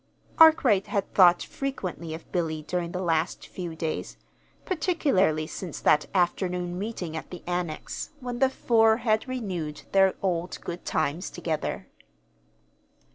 Arkwright 0.39 0.87
had 0.87 1.13
thought 1.13 1.43
frequently 1.43 2.15
of 2.15 2.31
Billy 2.31 2.63
during 2.63 2.91
the 2.91 3.03
last 3.03 3.45
few 3.45 3.75
days, 3.75 4.17
particularly 4.65 5.45
since 5.45 5.79
that 5.79 6.07
afternoon 6.15 6.79
meeting 6.79 7.15
at 7.15 7.29
the 7.29 7.43
Annex 7.45 8.09
when 8.19 8.39
the 8.39 8.49
four 8.49 8.97
had 9.05 9.27
renewed 9.27 9.83
their 9.91 10.15
old 10.23 10.57
good 10.61 10.85
times 10.85 11.29
together. 11.29 11.85